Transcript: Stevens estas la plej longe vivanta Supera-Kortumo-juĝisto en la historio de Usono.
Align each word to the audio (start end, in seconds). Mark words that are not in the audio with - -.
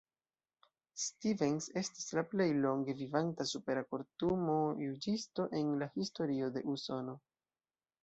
Stevens 1.03 1.67
estas 1.81 2.07
la 2.21 2.23
plej 2.31 2.49
longe 2.63 2.97
vivanta 3.03 3.49
Supera-Kortumo-juĝisto 3.53 5.49
en 5.63 5.73
la 5.85 5.93
historio 6.01 6.55
de 6.59 6.69
Usono. 6.77 7.21